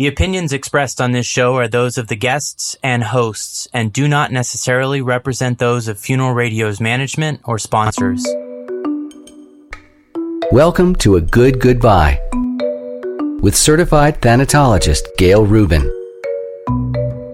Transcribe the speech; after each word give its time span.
The 0.00 0.06
opinions 0.06 0.54
expressed 0.54 0.98
on 0.98 1.12
this 1.12 1.26
show 1.26 1.56
are 1.56 1.68
those 1.68 1.98
of 1.98 2.08
the 2.08 2.16
guests 2.16 2.74
and 2.82 3.04
hosts 3.04 3.68
and 3.70 3.92
do 3.92 4.08
not 4.08 4.32
necessarily 4.32 5.02
represent 5.02 5.58
those 5.58 5.88
of 5.88 5.98
Funeral 5.98 6.32
Radio's 6.32 6.80
management 6.80 7.42
or 7.44 7.58
sponsors. 7.58 8.26
Welcome 10.50 10.94
to 11.00 11.16
A 11.16 11.20
Good 11.20 11.60
Goodbye 11.60 12.18
with 13.42 13.54
certified 13.54 14.22
thanatologist 14.22 15.02
Gail 15.18 15.44
Rubin. 15.44 15.82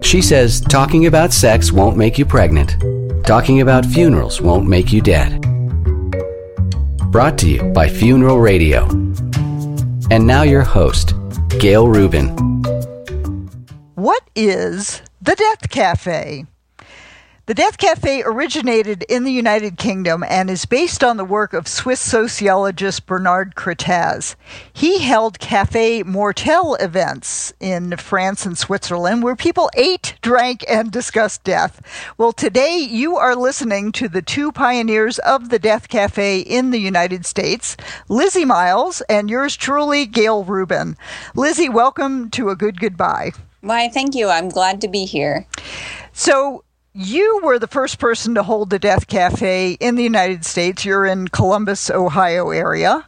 She 0.03 0.21
says 0.21 0.61
talking 0.61 1.07
about 1.07 1.33
sex 1.33 1.71
won't 1.71 1.96
make 1.96 2.19
you 2.19 2.27
pregnant, 2.27 2.75
talking 3.25 3.61
about 3.61 3.87
funerals 3.87 4.41
won't 4.41 4.67
make 4.67 4.93
you 4.93 5.01
dead. 5.01 5.41
Brought 7.12 7.39
to 7.39 7.48
you 7.48 7.62
by 7.73 7.89
Funeral 7.89 8.41
Radio. 8.41 8.89
And 10.11 10.27
now 10.27 10.43
your 10.43 10.62
host, 10.62 11.14
Gail 11.61 11.87
Rubin. 11.87 12.55
What 14.07 14.30
is 14.36 15.03
the 15.21 15.35
Death 15.35 15.68
Cafe? 15.68 16.46
The 17.46 17.54
Death 17.54 17.76
Cafe 17.76 18.22
originated 18.25 19.04
in 19.08 19.25
the 19.25 19.32
United 19.32 19.79
Kingdom 19.79 20.22
and 20.22 20.48
is 20.48 20.64
based 20.64 21.03
on 21.03 21.17
the 21.17 21.25
work 21.25 21.53
of 21.53 21.67
Swiss 21.67 21.98
sociologist 21.98 23.07
Bernard 23.07 23.57
Crettaz. 23.57 24.36
He 24.72 25.00
held 25.00 25.40
Cafe 25.40 26.04
Mortel 26.04 26.76
events 26.76 27.53
in 27.58 27.96
France 27.96 28.46
and 28.46 28.57
Switzerland 28.57 29.25
where 29.25 29.34
people 29.34 29.71
ate, 29.75 30.14
drank, 30.23 30.64
and 30.68 30.93
discussed 30.93 31.43
death. 31.43 31.82
Well, 32.17 32.33
today 32.33 32.78
you 32.78 33.17
are 33.17 33.34
listening 33.34 33.91
to 33.91 34.09
the 34.09 34.23
two 34.23 34.53
pioneers 34.53 35.19
of 35.19 35.48
the 35.48 35.59
Death 35.59 35.89
Cafe 35.89 36.39
in 36.42 36.70
the 36.70 36.78
United 36.78 37.27
States, 37.27 37.77
Lizzy 38.09 38.45
Miles 38.45 39.00
and 39.09 39.28
yours 39.28 39.56
truly, 39.56 40.06
Gail 40.06 40.45
Rubin. 40.45 40.97
Lizzy, 41.34 41.69
welcome 41.69 42.31
to 42.31 42.50
A 42.50 42.55
Good 42.55 42.78
Goodbye. 42.78 43.33
Why, 43.61 43.89
thank 43.89 44.15
you. 44.15 44.28
I'm 44.28 44.48
glad 44.48 44.81
to 44.83 44.89
be 44.89 45.05
here. 45.05 45.47
So, 46.12 46.65
you 46.93 47.41
were 47.43 47.59
the 47.59 47.67
first 47.67 47.98
person 47.98 48.35
to 48.37 48.43
hold 48.43 48.71
the 48.71 48.79
Death 48.79 49.07
Cafe 49.07 49.73
in 49.73 49.97
the 49.97 50.03
United 50.03 50.47
States. 50.47 50.85
You're 50.85 51.05
in 51.05 51.29
Columbus, 51.29 51.91
Ohio 51.91 52.51
area 52.51 53.05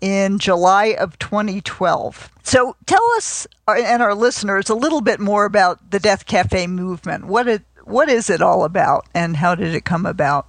in 0.00 0.40
July 0.40 0.96
of 0.98 1.18
2012. 1.20 2.30
So 2.42 2.76
tell 2.86 3.04
us 3.16 3.46
uh, 3.68 3.76
and 3.78 4.02
our 4.02 4.14
listeners 4.14 4.68
a 4.68 4.74
little 4.74 5.00
bit 5.00 5.20
more 5.20 5.44
about 5.44 5.92
the 5.92 6.00
Death 6.00 6.26
Cafe 6.26 6.66
movement. 6.66 7.24
What 7.26 7.46
it, 7.46 7.62
what 7.84 8.08
is 8.08 8.28
it 8.28 8.42
all 8.42 8.64
about 8.64 9.06
and 9.14 9.36
how 9.36 9.54
did 9.54 9.74
it 9.74 9.84
come 9.84 10.04
about? 10.04 10.48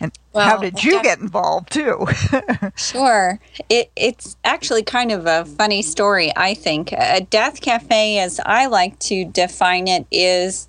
And 0.00 0.12
well, 0.32 0.48
how 0.48 0.56
did 0.56 0.82
you 0.82 1.02
get 1.02 1.18
involved 1.20 1.72
too? 1.72 2.06
sure. 2.76 3.38
It, 3.68 3.90
it's 3.96 4.36
actually 4.44 4.82
kind 4.82 5.12
of 5.12 5.26
a 5.26 5.44
funny 5.44 5.82
story, 5.82 6.32
I 6.36 6.54
think. 6.54 6.92
A 6.92 7.20
death 7.20 7.60
cafe, 7.60 8.18
as 8.18 8.40
I 8.46 8.66
like 8.66 8.98
to 9.00 9.26
define 9.26 9.88
it, 9.88 10.06
is 10.10 10.68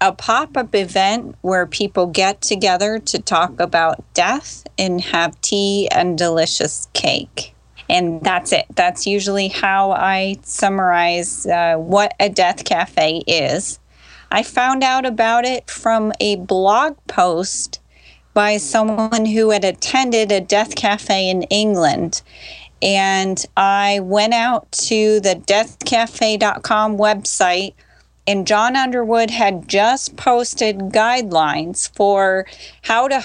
a 0.00 0.12
pop 0.12 0.56
up 0.56 0.74
event 0.74 1.36
where 1.40 1.66
people 1.66 2.06
get 2.06 2.40
together 2.40 2.98
to 2.98 3.18
talk 3.18 3.58
about 3.58 4.04
death 4.14 4.64
and 4.78 5.00
have 5.00 5.40
tea 5.40 5.88
and 5.90 6.16
delicious 6.16 6.88
cake. 6.92 7.54
And 7.88 8.22
that's 8.22 8.52
it. 8.52 8.66
That's 8.74 9.06
usually 9.06 9.48
how 9.48 9.92
I 9.92 10.36
summarize 10.42 11.46
uh, 11.46 11.76
what 11.76 12.14
a 12.20 12.28
death 12.28 12.64
cafe 12.64 13.22
is. 13.26 13.80
I 14.30 14.42
found 14.42 14.84
out 14.84 15.06
about 15.06 15.46
it 15.46 15.70
from 15.70 16.12
a 16.20 16.36
blog 16.36 16.98
post 17.06 17.80
by 18.38 18.56
someone 18.56 19.26
who 19.26 19.50
had 19.50 19.64
attended 19.64 20.30
a 20.30 20.40
death 20.40 20.76
cafe 20.76 21.28
in 21.28 21.42
England. 21.50 22.22
And 22.80 23.44
I 23.56 23.98
went 23.98 24.32
out 24.32 24.70
to 24.86 25.18
the 25.18 25.34
deathcafe.com 25.34 26.96
website 26.96 27.74
and 28.28 28.46
Jon 28.46 28.76
Underwood 28.76 29.30
had 29.30 29.66
just 29.66 30.14
posted 30.14 30.78
guidelines 30.78 31.92
for 31.96 32.46
how 32.82 33.08
to 33.08 33.24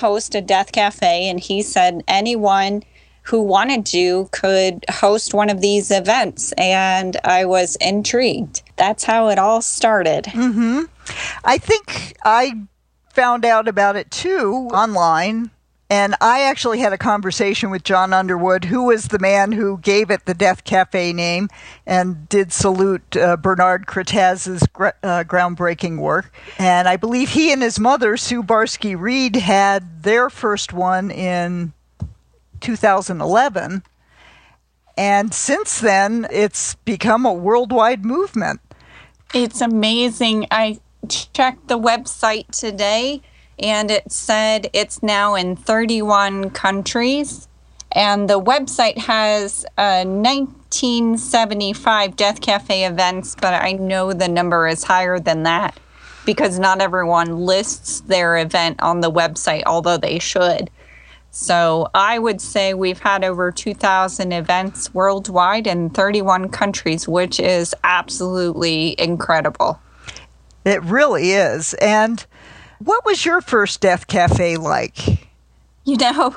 host 0.00 0.34
a 0.34 0.40
death 0.40 0.72
cafe. 0.72 1.28
And 1.28 1.38
he 1.38 1.62
said 1.62 2.02
anyone 2.08 2.82
who 3.22 3.42
wanted 3.42 3.86
to 3.86 4.28
could 4.32 4.84
host 4.90 5.32
one 5.32 5.48
of 5.48 5.60
these 5.60 5.92
events. 5.92 6.50
And 6.58 7.16
I 7.22 7.44
was 7.44 7.76
intrigued. 7.76 8.62
That's 8.74 9.04
how 9.04 9.28
it 9.28 9.38
all 9.38 9.62
started. 9.62 10.24
Mm-hmm. 10.24 10.86
I 11.44 11.58
think 11.58 12.16
I 12.24 12.54
found 13.20 13.44
out 13.44 13.68
about 13.68 13.96
it 13.96 14.10
too 14.10 14.66
online 14.72 15.50
and 15.90 16.14
I 16.20 16.42
actually 16.42 16.78
had 16.78 16.92
a 16.92 16.98
conversation 16.98 17.70
with 17.70 17.82
Jon 17.82 18.12
Underwood, 18.12 18.64
who 18.64 18.84
was 18.84 19.08
the 19.08 19.18
man 19.18 19.50
who 19.50 19.76
gave 19.78 20.08
it 20.08 20.24
the 20.24 20.34
Death 20.34 20.62
Cafe 20.62 21.12
name 21.12 21.48
and 21.84 22.28
did 22.28 22.52
salute 22.52 23.16
uh, 23.16 23.36
Bernard 23.36 23.88
Crettaz's 23.88 24.64
gr- 24.72 24.90
uh, 25.02 25.24
groundbreaking 25.24 25.98
work. 25.98 26.32
And 26.60 26.86
I 26.86 26.96
believe 26.96 27.30
he 27.30 27.52
and 27.52 27.60
his 27.60 27.80
mother, 27.80 28.16
Sue 28.16 28.44
Barsky 28.44 28.98
Reid, 28.98 29.34
had 29.34 30.04
their 30.04 30.30
first 30.30 30.72
one 30.72 31.10
in 31.10 31.72
2011. 32.60 33.82
And 34.96 35.34
since 35.34 35.80
then, 35.80 36.26
it's 36.30 36.76
become 36.76 37.26
a 37.26 37.32
worldwide 37.32 38.04
movement. 38.04 38.60
It's 39.34 39.60
amazing. 39.60 40.46
I 40.52 40.78
checked 41.08 41.68
the 41.68 41.78
website 41.78 42.48
today 42.48 43.22
and 43.58 43.90
it 43.90 44.10
said 44.10 44.70
it's 44.72 45.02
now 45.02 45.34
in 45.34 45.56
31 45.56 46.50
countries. 46.50 47.48
And 47.92 48.30
the 48.30 48.40
website 48.40 48.98
has 48.98 49.66
uh, 49.76 50.04
1975 50.04 52.16
Death 52.16 52.40
Cafe 52.40 52.84
events, 52.84 53.34
but 53.40 53.54
I 53.54 53.72
know 53.72 54.12
the 54.12 54.28
number 54.28 54.68
is 54.68 54.84
higher 54.84 55.18
than 55.18 55.42
that 55.42 55.80
because 56.24 56.58
not 56.58 56.80
everyone 56.80 57.44
lists 57.44 58.00
their 58.02 58.38
event 58.38 58.80
on 58.80 59.00
the 59.00 59.10
website, 59.10 59.64
although 59.66 59.96
they 59.96 60.18
should. 60.18 60.70
So 61.32 61.88
I 61.94 62.18
would 62.18 62.40
say 62.40 62.74
we've 62.74 62.98
had 62.98 63.24
over 63.24 63.52
2,000 63.52 64.32
events 64.32 64.92
worldwide 64.92 65.66
in 65.66 65.90
31 65.90 66.48
countries, 66.48 67.08
which 67.08 67.40
is 67.40 67.74
absolutely 67.84 68.96
incredible. 68.98 69.80
It 70.64 70.82
really 70.82 71.32
is. 71.32 71.74
And 71.74 72.24
what 72.78 73.04
was 73.04 73.24
your 73.24 73.40
first 73.40 73.80
Death 73.80 74.06
Cafe 74.06 74.56
like? 74.56 75.26
You 75.84 75.96
know, 75.96 76.36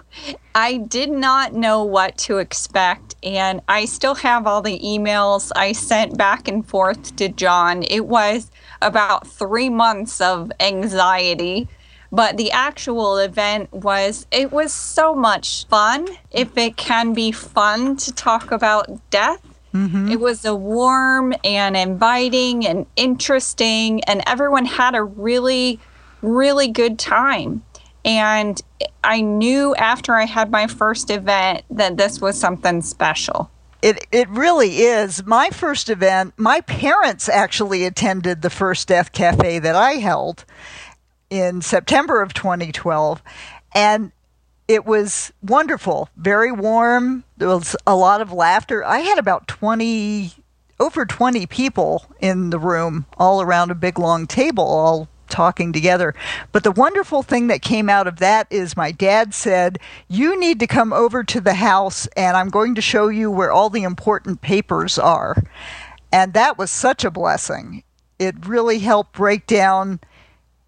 I 0.55 0.77
did 0.77 1.11
not 1.11 1.53
know 1.53 1.83
what 1.83 2.17
to 2.19 2.37
expect, 2.37 3.15
and 3.21 3.61
I 3.67 3.85
still 3.85 4.15
have 4.15 4.47
all 4.47 4.61
the 4.61 4.79
emails 4.79 5.51
I 5.55 5.73
sent 5.73 6.17
back 6.17 6.47
and 6.47 6.65
forth 6.65 7.15
to 7.17 7.27
Jon. 7.27 7.83
It 7.83 8.05
was 8.07 8.49
about 8.81 9.27
three 9.27 9.69
months 9.69 10.21
of 10.21 10.51
anxiety, 10.61 11.67
but 12.11 12.37
the 12.37 12.51
actual 12.51 13.17
event 13.17 13.71
was, 13.73 14.25
it 14.31 14.53
was 14.53 14.71
so 14.71 15.13
much 15.13 15.67
fun. 15.67 16.07
If 16.31 16.57
it 16.57 16.77
can 16.77 17.13
be 17.13 17.33
fun 17.33 17.97
to 17.97 18.13
talk 18.13 18.51
about 18.51 19.09
death, 19.09 19.41
Mm-hmm. 19.73 20.09
It 20.11 20.19
was 20.19 20.45
a 20.45 20.55
warm 20.55 21.33
and 21.43 21.75
inviting 21.75 22.65
and 22.65 22.85
interesting, 22.95 24.03
and 24.03 24.21
everyone 24.27 24.65
had 24.65 24.95
a 24.95 25.03
really 25.03 25.79
really 26.23 26.69
good 26.69 26.97
time. 26.97 27.63
And 28.05 28.59
I 29.03 29.21
knew 29.21 29.75
after 29.75 30.15
I 30.15 30.25
had 30.25 30.49
my 30.49 30.67
first 30.67 31.09
event 31.09 31.63
that 31.69 31.97
this 31.97 32.19
was 32.19 32.39
something 32.39 32.81
special. 32.81 33.51
It, 33.81 34.07
it 34.11 34.29
really 34.29 34.77
is. 34.77 35.25
My 35.25 35.49
first 35.49 35.89
event, 35.89 36.33
my 36.37 36.61
parents 36.61 37.27
actually 37.27 37.85
attended 37.85 38.41
the 38.41 38.49
first 38.49 38.87
Death 38.87 39.11
Cafe 39.11 39.59
that 39.59 39.75
I 39.75 39.93
held 39.93 40.45
in 41.29 41.61
September 41.61 42.21
of 42.21 42.33
2012. 42.33 43.21
And 43.75 44.11
it 44.67 44.85
was 44.85 45.31
wonderful, 45.41 46.09
very 46.15 46.51
warm. 46.51 47.23
There 47.37 47.49
was 47.49 47.75
a 47.85 47.95
lot 47.95 48.21
of 48.21 48.31
laughter. 48.31 48.83
I 48.83 48.99
had 48.99 49.17
about 49.17 49.47
20, 49.47 50.33
over 50.79 51.05
20 51.05 51.45
people 51.47 52.05
in 52.19 52.49
the 52.49 52.59
room, 52.59 53.05
all 53.17 53.41
around 53.41 53.71
a 53.71 53.75
big 53.75 53.99
long 53.99 54.25
table, 54.25 54.63
all 54.63 55.09
talking 55.27 55.73
together. 55.73 56.13
But 56.51 56.63
the 56.63 56.71
wonderful 56.71 57.23
thing 57.23 57.47
that 57.47 57.61
came 57.61 57.89
out 57.89 58.07
of 58.07 58.17
that 58.17 58.47
is 58.49 58.77
my 58.77 58.91
dad 58.91 59.33
said, 59.33 59.79
You 60.07 60.39
need 60.39 60.59
to 60.59 60.67
come 60.67 60.93
over 60.93 61.23
to 61.23 61.41
the 61.41 61.55
house 61.55 62.07
and 62.15 62.37
I'm 62.37 62.49
going 62.49 62.75
to 62.75 62.81
show 62.81 63.07
you 63.07 63.31
where 63.31 63.51
all 63.51 63.69
the 63.69 63.83
important 63.83 64.41
papers 64.41 64.99
are. 64.99 65.35
And 66.11 66.33
that 66.33 66.57
was 66.57 66.69
such 66.69 67.03
a 67.03 67.11
blessing. 67.11 67.83
It 68.19 68.45
really 68.45 68.79
helped 68.79 69.13
break 69.13 69.47
down 69.47 69.99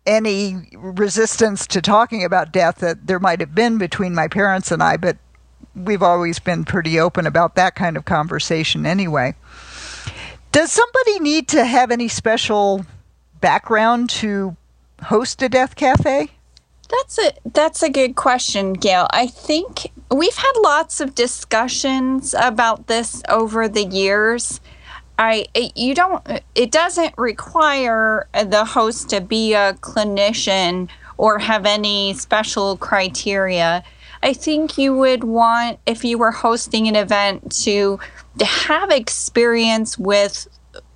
any 0.06 0.68
resistance 0.74 1.68
to 1.68 1.82
talking 1.82 2.24
about 2.24 2.52
death 2.52 2.78
that 2.78 3.08
there 3.08 3.20
might 3.20 3.40
have 3.40 3.56
been 3.56 3.78
between 3.78 4.14
my 4.14 4.28
parents 4.28 4.72
and 4.72 4.82
I, 4.82 4.98
but 4.98 5.18
we've 5.76 6.04
always 6.04 6.40
been 6.40 6.64
pretty 6.64 7.00
open 7.00 7.26
about 7.26 7.56
that 7.56 7.76
kind 7.76 7.98
of 7.98 8.06
conversation 8.06 8.86
anyway. 8.86 9.36
Does 10.52 10.72
somebody 10.72 11.20
need 11.20 11.48
to 11.50 11.66
have 11.66 11.92
any 11.92 12.08
special 12.08 12.86
background 13.42 14.10
to 14.10 14.56
host 15.04 15.42
a 15.42 15.50
death 15.50 15.76
cafe? 15.76 16.30
That's 16.90 17.20
a 17.20 17.34
that's 17.46 17.84
a 17.84 17.90
good 17.90 18.16
question, 18.16 18.74
Gail. 18.74 19.08
I 19.12 19.28
think 19.28 19.92
we've 20.12 20.36
had 20.36 20.54
lots 20.62 21.02
of 21.02 21.16
discussions 21.16 22.36
about 22.38 22.88
this 22.88 23.24
over 23.28 23.68
the 23.68 23.84
years. 23.84 24.62
I 25.18 25.46
you 25.76 25.96
don't 25.96 26.26
it 26.56 26.72
doesn't 26.72 27.18
require 27.18 28.28
the 28.34 28.66
host 28.66 29.10
to 29.10 29.22
be 29.22 29.54
a 29.54 29.74
clinician 29.76 30.90
or 31.18 31.40
have 31.40 31.66
any 31.66 32.14
special 32.14 32.78
criteria. 32.78 33.84
I 34.22 34.34
think 34.34 34.78
you 34.78 34.96
would 34.96 35.24
want 35.24 35.80
if 35.86 36.04
you 36.04 36.18
were 36.18 36.32
hosting 36.32 36.88
an 36.88 36.96
event 36.96 37.52
to 37.64 38.00
to 38.40 38.46
have 38.46 38.92
experience 38.92 39.98
with 39.98 40.48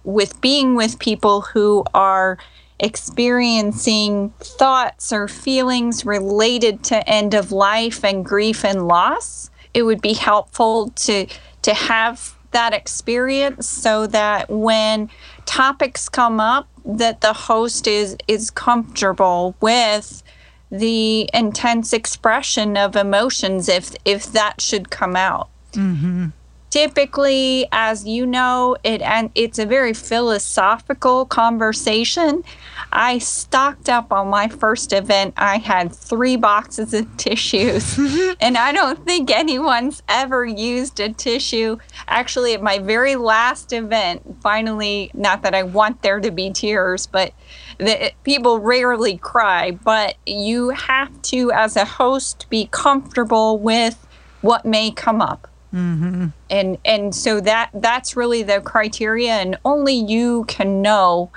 with 0.03 0.39
being 0.41 0.75
with 0.75 0.99
people 0.99 1.41
who 1.41 1.85
are 1.93 2.37
experiencing 2.79 4.33
thoughts 4.39 5.11
or 5.11 5.27
feelings 5.27 6.05
related 6.05 6.83
to 6.85 7.09
end 7.09 7.33
of 7.33 7.51
life 7.51 8.03
and 8.05 8.23
grief 8.23 8.63
and 8.63 8.87
loss 8.87 9.49
it 9.73 9.83
would 9.83 10.01
be 10.01 10.13
helpful 10.13 10.89
to 10.91 11.27
to 11.61 11.73
have 11.73 12.35
that 12.51 12.73
experience 12.73 13.67
so 13.67 14.07
that 14.07 14.49
when 14.49 15.09
topics 15.45 16.09
come 16.09 16.39
up 16.39 16.67
that 16.85 17.21
the 17.21 17.33
host 17.33 17.87
is 17.87 18.15
is 18.27 18.49
comfortable 18.49 19.55
with 19.61 20.23
the 20.71 21.29
intense 21.33 21.93
expression 21.93 22.77
of 22.77 22.95
emotions 22.95 23.67
if 23.69 23.95
if 24.05 24.31
that 24.31 24.61
should 24.61 24.89
come 24.89 25.15
out. 25.15 25.49
Mm-hmm 25.73 26.27
typically 26.69 27.67
as 27.71 28.05
you 28.05 28.25
know 28.25 28.77
it 28.83 29.01
and 29.01 29.31
it's 29.35 29.59
a 29.59 29.65
very 29.65 29.93
philosophical 29.93 31.25
conversation. 31.25 32.43
I 32.91 33.19
stocked 33.19 33.89
up 33.89 34.11
on 34.11 34.29
my 34.29 34.47
first 34.47 34.93
event. 34.93 35.33
I 35.37 35.57
had 35.57 35.93
three 35.93 36.35
boxes 36.35 36.93
of 36.93 37.17
tissues 37.17 37.97
and 38.41 38.57
i 38.57 38.71
don't 38.71 39.05
think 39.05 39.31
anyone's 39.31 40.03
ever 40.07 40.45
used 40.45 40.99
a 40.99 41.09
tissue. 41.13 41.77
Actually 42.07 42.53
at 42.53 42.61
my 42.61 42.79
very 42.79 43.15
last 43.15 43.73
event 43.73 44.21
finally 44.41 45.11
not 45.13 45.41
that 45.43 45.53
i 45.53 45.63
want 45.63 46.01
there 46.01 46.19
to 46.19 46.31
be 46.31 46.51
tears 46.51 47.07
but 47.07 47.33
the, 47.77 48.11
people 48.23 48.59
rarely 48.59 49.17
cry 49.17 49.71
but 49.71 50.15
you 50.25 50.69
have 50.69 51.21
to 51.21 51.51
as 51.51 51.75
a 51.75 51.85
host 51.85 52.45
be 52.49 52.67
comfortable 52.71 53.57
with 53.57 54.05
what 54.41 54.65
may 54.65 54.91
come 54.91 55.21
up 55.21 55.47
Mm-hmm. 55.73 56.27
And 56.49 56.77
and 56.83 57.13
so 57.13 57.39
that 57.41 57.69
that's 57.73 58.15
really 58.15 58.43
the 58.43 58.59
criteria, 58.61 59.33
and 59.33 59.57
only 59.63 59.93
you 59.93 60.45
can 60.45 60.81
know 60.81 61.29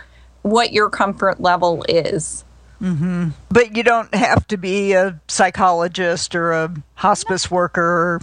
what 0.42 0.72
your 0.72 0.88
comfort 0.88 1.40
level 1.40 1.84
is. 1.88 2.44
Mm-hmm. 2.80 3.28
But 3.50 3.76
you 3.76 3.82
don't 3.82 4.12
have 4.14 4.46
to 4.48 4.56
be 4.56 4.92
a 4.92 5.20
psychologist 5.28 6.34
or 6.34 6.52
a 6.52 6.74
hospice 6.94 7.50
worker. 7.50 8.20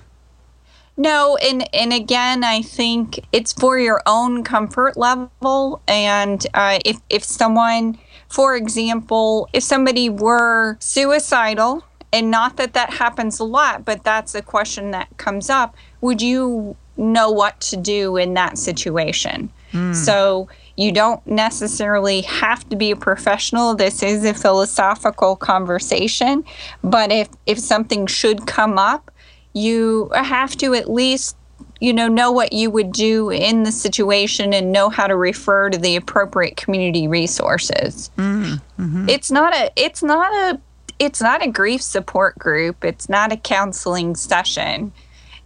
No, 0.97 1.37
and 1.37 1.73
and 1.73 1.93
again, 1.93 2.43
I 2.43 2.61
think 2.61 3.25
it's 3.31 3.53
for 3.53 3.79
your 3.79 4.01
own 4.05 4.43
comfort 4.43 4.97
level. 4.97 5.81
And 5.87 6.45
uh, 6.53 6.79
if 6.83 6.99
if 7.09 7.23
someone, 7.23 7.97
for 8.27 8.57
example, 8.57 9.47
if 9.53 9.63
somebody 9.63 10.09
were 10.09 10.75
suicidal, 10.81 11.85
and 12.11 12.31
not 12.31 12.57
that 12.57 12.73
that 12.73 12.91
happens 12.91 13.39
a 13.39 13.43
lot, 13.43 13.85
but 13.85 14.03
that's 14.03 14.33
a 14.35 14.41
question 14.41 14.91
that 14.91 15.09
comes 15.17 15.49
up 15.49 15.75
would 16.01 16.21
you 16.21 16.75
know 16.97 17.31
what 17.31 17.59
to 17.59 17.77
do 17.77 18.17
in 18.17 18.33
that 18.33 18.57
situation? 18.57 19.51
Mm. 19.71 19.95
So 19.95 20.49
you 20.75 20.91
don't 20.91 21.25
necessarily 21.27 22.21
have 22.21 22.67
to 22.69 22.75
be 22.75 22.91
a 22.91 22.95
professional. 22.95 23.75
This 23.75 24.01
is 24.01 24.23
a 24.25 24.33
philosophical 24.33 25.35
conversation, 25.35 26.43
but 26.83 27.11
if 27.11 27.29
if 27.45 27.59
something 27.59 28.07
should 28.07 28.47
come 28.47 28.77
up, 28.77 29.11
you 29.53 30.09
have 30.13 30.55
to 30.57 30.73
at 30.73 30.89
least 30.89 31.35
you 31.79 31.93
know 31.93 32.07
know 32.07 32.31
what 32.31 32.53
you 32.53 32.69
would 32.69 32.91
do 32.91 33.29
in 33.29 33.63
the 33.63 33.71
situation 33.71 34.53
and 34.53 34.71
know 34.71 34.89
how 34.89 35.07
to 35.07 35.15
refer 35.15 35.69
to 35.69 35.77
the 35.77 35.95
appropriate 35.95 36.57
community 36.57 37.07
resources. 37.07 38.09
Mm. 38.17 38.61
Mm-hmm. 38.79 39.09
It's 39.09 39.29
not 39.29 39.55
a 39.55 39.71
it's 39.75 40.01
not 40.01 40.33
a 40.33 40.59
it's 40.99 41.21
not 41.21 41.43
a 41.43 41.49
grief 41.49 41.81
support 41.81 42.37
group. 42.37 42.83
It's 42.83 43.09
not 43.09 43.31
a 43.31 43.37
counseling 43.37 44.15
session 44.15 44.91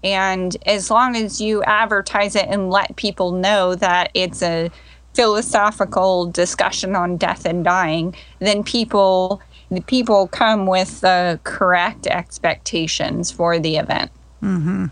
and 0.03 0.57
as 0.65 0.91
long 0.91 1.15
as 1.15 1.39
you 1.39 1.63
advertise 1.63 2.35
it 2.35 2.47
and 2.49 2.69
let 2.69 2.95
people 2.95 3.31
know 3.31 3.73
that 3.75 4.11
it's 4.13 4.43
a 4.43 4.69
philosophical 5.13 6.25
discussion 6.25 6.95
on 6.95 7.17
death 7.17 7.45
and 7.45 7.63
dying, 7.63 8.15
then 8.39 8.63
people 8.63 9.41
the 9.71 9.81
people 9.81 10.27
come 10.27 10.67
with 10.67 11.01
the 11.01 11.39
correct 11.43 12.05
expectations 12.05 13.31
for 13.31 13.57
the 13.57 13.77
event. 13.77 14.11
Mm-hmm. 14.43 14.87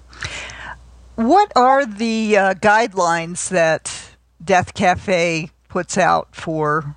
What 1.16 1.52
are 1.56 1.86
the 1.86 2.38
uh, 2.38 2.54
guidelines 2.56 3.50
that 3.50 4.16
Death 4.44 4.74
Cafe 4.74 5.52
puts 5.68 6.00
out 6.00 6.36
for 6.36 6.96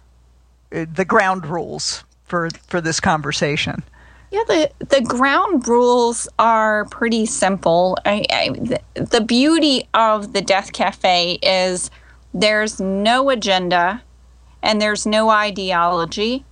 uh, 0.75 0.87
the 0.91 1.05
ground 1.05 1.45
rules 1.45 2.05
for 2.25 2.51
for 2.69 2.81
this 2.81 3.01
conversation? 3.01 3.83
Yeah, 4.31 4.43
the, 4.49 4.71
the 4.81 5.01
ground 5.01 5.69
rules 5.69 6.27
are 6.41 6.87
pretty 6.87 7.25
simple. 7.25 7.97
I, 8.05 8.25
I, 8.31 8.49
the, 8.49 8.81
the 8.95 9.21
beauty 9.21 9.89
of 9.95 10.33
the 10.33 10.43
Death 10.43 10.73
Cafe 10.73 11.39
is 11.41 11.89
there's 12.33 12.81
no 12.81 13.31
agenda 13.31 14.03
and 14.61 14.83
there's 14.83 15.07
no 15.07 15.31
ideology 15.31 16.45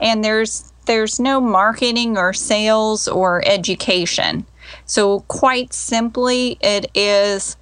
and 0.00 0.24
there's 0.24 0.72
there's 0.86 1.20
no 1.20 1.40
marketing 1.40 2.18
or 2.18 2.32
sales 2.32 3.06
or 3.06 3.40
education. 3.46 4.44
So 4.84 5.20
quite 5.28 5.72
simply 5.72 6.58
it 6.60 6.90
is 6.92 7.56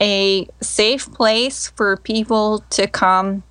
a 0.00 0.48
safe 0.62 1.12
place 1.12 1.68
for 1.68 1.98
people 1.98 2.64
to 2.70 2.86
come 2.86 3.42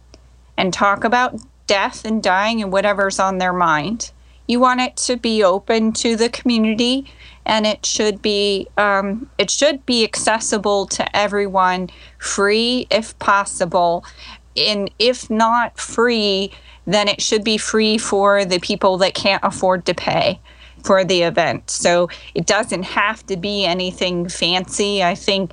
and 0.58 0.74
talk 0.74 1.04
about 1.04 1.40
death 1.72 2.04
and 2.04 2.22
dying 2.22 2.62
and 2.62 2.70
whatever's 2.70 3.18
on 3.18 3.38
their 3.38 3.54
mind. 3.54 4.12
You 4.46 4.60
want 4.60 4.82
it 4.82 4.98
to 5.08 5.16
be 5.16 5.42
open 5.42 5.94
to 5.94 6.18
the 6.18 6.28
community, 6.28 7.06
and 7.46 7.66
it 7.66 7.86
should 7.86 8.22
be 8.22 8.68
um, 8.78 9.30
it 9.38 9.50
should 9.50 9.86
be 9.86 10.04
accessible 10.04 10.86
to 10.88 11.16
everyone, 11.16 11.90
free 12.18 12.88
if 12.92 13.18
possible, 13.20 14.04
and 14.58 14.92
if 15.00 15.30
not 15.30 15.80
free, 15.80 16.52
then 16.86 17.08
it 17.08 17.22
should 17.22 17.46
be 17.46 17.58
free 17.58 17.98
for 17.98 18.44
the 18.44 18.60
people 18.60 18.98
that 18.98 19.14
can't 19.14 19.44
afford 19.46 19.86
to 19.86 19.94
pay 19.94 20.42
for 20.84 21.06
the 21.06 21.22
event. 21.22 21.70
So 21.70 22.10
it 22.36 22.46
doesn't 22.46 22.84
have 22.84 23.26
to 23.28 23.38
be 23.38 23.64
anything 23.64 24.28
fancy. 24.28 25.02
I 25.02 25.16
think 25.16 25.52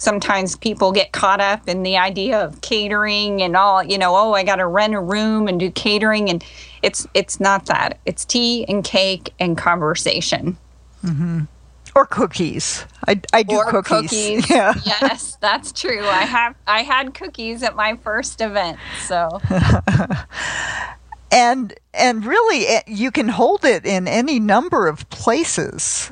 sometimes 0.00 0.56
people 0.56 0.92
get 0.92 1.12
caught 1.12 1.40
up 1.40 1.68
in 1.68 1.82
the 1.82 1.98
idea 1.98 2.40
of 2.40 2.60
catering 2.62 3.42
and 3.42 3.54
all, 3.54 3.84
you 3.84 3.98
know, 3.98 4.16
oh, 4.16 4.32
I 4.32 4.42
got 4.42 4.56
to 4.56 4.66
rent 4.66 4.94
a 4.94 5.00
room 5.00 5.46
and 5.46 5.60
do 5.60 5.70
catering 5.70 6.30
and 6.30 6.42
it's 6.82 7.06
it's 7.14 7.38
not 7.38 7.66
that. 7.66 7.98
It's 8.06 8.24
tea 8.24 8.64
and 8.66 8.82
cake 8.82 9.32
and 9.38 9.56
conversation. 9.56 10.56
Mm-hmm. 11.04 11.42
Or 11.94 12.06
cookies. 12.06 12.86
I, 13.06 13.20
I 13.32 13.42
do 13.42 13.56
or 13.56 13.70
cookies. 13.70 14.10
cookies. 14.10 14.50
Yeah. 14.50 14.74
yes, 14.86 15.36
that's 15.40 15.70
true. 15.70 16.04
I 16.06 16.24
have 16.24 16.54
I 16.66 16.82
had 16.82 17.12
cookies 17.12 17.62
at 17.62 17.76
my 17.76 17.96
first 17.96 18.40
event. 18.40 18.78
So. 19.06 19.40
and 21.30 21.74
and 21.92 22.24
really, 22.24 22.66
eh, 22.66 22.82
you 22.86 23.10
can 23.10 23.28
hold 23.28 23.66
it 23.66 23.84
in 23.84 24.08
any 24.08 24.40
number 24.40 24.88
of 24.88 25.10
places. 25.10 26.10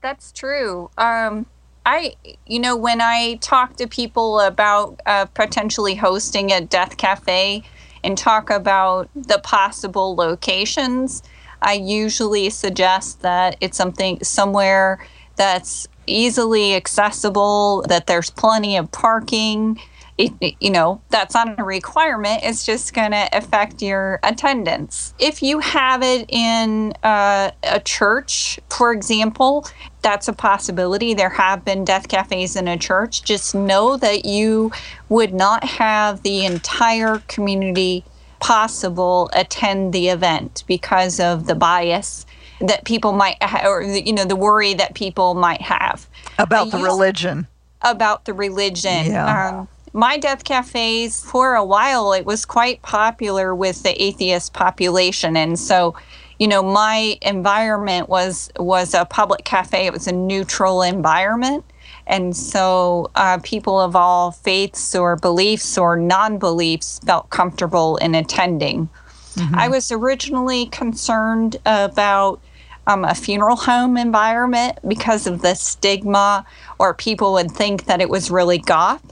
That's 0.00 0.32
true. 0.32 0.90
Um, 0.96 1.44
I, 1.86 2.14
you 2.46 2.60
know, 2.60 2.76
when 2.76 3.00
I 3.00 3.36
talk 3.40 3.76
to 3.76 3.86
people 3.86 4.40
about 4.40 5.00
uh, 5.06 5.26
potentially 5.26 5.94
hosting 5.94 6.52
a 6.52 6.60
death 6.60 6.96
cafe, 6.96 7.64
and 8.02 8.16
talk 8.16 8.50
about 8.50 9.08
the 9.14 9.38
possible 9.42 10.14
locations, 10.14 11.22
I 11.62 11.74
usually 11.74 12.50
suggest 12.50 13.20
that 13.22 13.56
it's 13.60 13.76
something 13.76 14.22
somewhere 14.22 15.06
that's 15.36 15.86
easily 16.06 16.74
accessible, 16.74 17.84
that 17.88 18.06
there's 18.06 18.30
plenty 18.30 18.76
of 18.76 18.90
parking, 18.90 19.78
it, 20.20 20.54
you 20.60 20.70
know, 20.70 21.00
that's 21.10 21.34
not 21.34 21.58
a 21.58 21.64
requirement. 21.64 22.40
It's 22.42 22.64
just 22.64 22.94
going 22.94 23.12
to 23.12 23.28
affect 23.32 23.82
your 23.82 24.20
attendance. 24.22 25.14
If 25.18 25.42
you 25.42 25.60
have 25.60 26.02
it 26.02 26.26
in 26.28 26.94
uh, 27.02 27.50
a 27.62 27.80
church, 27.80 28.58
for 28.68 28.92
example, 28.92 29.66
that's 30.02 30.28
a 30.28 30.32
possibility. 30.32 31.14
There 31.14 31.30
have 31.30 31.64
been 31.64 31.84
death 31.84 32.08
cafes 32.08 32.56
in 32.56 32.68
a 32.68 32.76
church. 32.76 33.22
Just 33.22 33.54
know 33.54 33.96
that 33.98 34.24
you 34.24 34.72
would 35.08 35.34
not 35.34 35.64
have 35.64 36.22
the 36.22 36.44
entire 36.44 37.18
community 37.28 38.04
possible 38.40 39.28
attend 39.34 39.92
the 39.92 40.08
event 40.08 40.64
because 40.66 41.20
of 41.20 41.46
the 41.46 41.54
bias 41.54 42.24
that 42.60 42.84
people 42.84 43.12
might 43.12 43.42
ha- 43.42 43.68
or 43.68 43.82
you 43.82 44.12
know 44.12 44.24
the 44.24 44.36
worry 44.36 44.74
that 44.74 44.94
people 44.94 45.34
might 45.34 45.60
have 45.60 46.08
about 46.38 46.70
the 46.70 46.78
religion 46.78 47.46
about 47.82 48.24
the 48.24 48.32
religion 48.32 49.06
yeah. 49.06 49.58
Um, 49.58 49.68
my 49.92 50.16
death 50.18 50.44
cafes 50.44 51.22
for 51.22 51.54
a 51.54 51.64
while 51.64 52.12
it 52.12 52.24
was 52.24 52.44
quite 52.44 52.80
popular 52.82 53.54
with 53.54 53.82
the 53.82 54.02
atheist 54.02 54.52
population 54.52 55.36
and 55.36 55.58
so 55.58 55.94
you 56.38 56.48
know 56.48 56.62
my 56.62 57.18
environment 57.22 58.08
was 58.08 58.50
was 58.58 58.94
a 58.94 59.04
public 59.04 59.44
cafe 59.44 59.86
it 59.86 59.92
was 59.92 60.06
a 60.06 60.12
neutral 60.12 60.82
environment 60.82 61.64
And 62.10 62.36
so 62.36 63.10
uh, 63.14 63.38
people 63.42 63.80
of 63.80 63.94
all 63.94 64.32
faiths 64.32 64.96
or 64.96 65.14
beliefs 65.16 65.78
or 65.78 65.96
non 65.96 66.38
beliefs 66.38 66.98
felt 67.06 67.30
comfortable 67.30 67.96
in 67.98 68.16
attending. 68.16 68.88
Mm-hmm. 69.36 69.54
I 69.54 69.68
was 69.68 69.92
originally 69.92 70.66
concerned 70.66 71.56
about 71.64 72.40
um, 72.88 73.04
a 73.04 73.14
funeral 73.14 73.54
home 73.54 73.96
environment 73.96 74.78
because 74.88 75.28
of 75.28 75.42
the 75.42 75.54
stigma, 75.54 76.44
or 76.80 76.94
people 76.94 77.32
would 77.34 77.52
think 77.52 77.84
that 77.84 78.00
it 78.00 78.08
was 78.08 78.28
really 78.28 78.58
goth. 78.58 79.02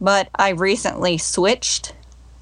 But 0.00 0.28
I 0.34 0.50
recently 0.50 1.18
switched 1.18 1.94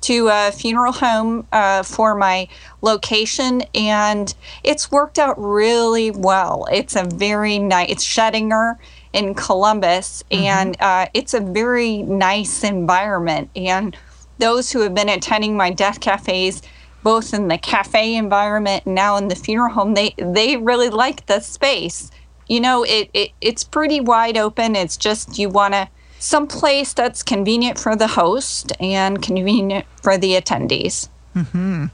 to 0.02 0.28
a 0.28 0.52
funeral 0.52 0.92
home 0.92 1.46
uh, 1.52 1.82
for 1.82 2.14
my 2.14 2.48
location, 2.80 3.62
and 3.74 4.32
it's 4.62 4.90
worked 4.92 5.18
out 5.18 5.34
really 5.36 6.10
well. 6.10 6.66
It's 6.70 6.94
a 6.94 7.04
very 7.04 7.58
nice, 7.58 7.90
it's 7.90 8.04
Schoedinger 8.04 8.76
in 9.12 9.34
Columbus, 9.34 10.22
mm-hmm. 10.30 10.44
and 10.44 10.76
uh, 10.80 11.06
it's 11.14 11.34
a 11.34 11.40
very 11.40 12.02
nice 12.02 12.62
environment. 12.62 13.50
And 13.56 13.96
those 14.38 14.70
who 14.70 14.80
have 14.80 14.94
been 14.94 15.08
attending 15.08 15.56
my 15.56 15.70
death 15.70 15.98
cafes, 16.00 16.62
both 17.02 17.32
in 17.32 17.48
the 17.48 17.58
cafe 17.58 18.14
environment 18.14 18.84
and 18.86 18.94
now 18.94 19.16
in 19.16 19.28
the 19.28 19.34
funeral 19.34 19.72
home, 19.72 19.94
they 19.94 20.14
they 20.18 20.56
really 20.56 20.90
like 20.90 21.26
the 21.26 21.40
space. 21.40 22.10
You 22.46 22.60
know, 22.60 22.84
it, 22.84 23.10
it 23.12 23.30
it's 23.40 23.64
pretty 23.64 24.00
wide 24.00 24.36
open. 24.36 24.76
It's 24.76 24.96
just 24.96 25.38
you 25.38 25.48
want 25.48 25.74
to 25.74 25.88
some 26.18 26.46
place 26.46 26.92
that's 26.92 27.22
convenient 27.22 27.78
for 27.78 27.96
the 27.96 28.08
host 28.08 28.72
and 28.80 29.22
convenient 29.22 29.86
for 30.02 30.18
the 30.18 30.32
attendees. 30.32 31.08
Mm-hmm. 31.34 31.86